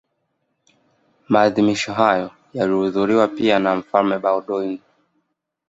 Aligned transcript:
Maadhimisho 1.29 1.93
hayo 1.93 2.31
yalihudhuriwa 2.53 3.27
pia 3.27 3.59
na 3.59 3.75
Mfalme 3.75 4.19
Baudouin 4.19 4.79